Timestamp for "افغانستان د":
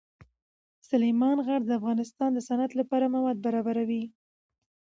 1.79-2.39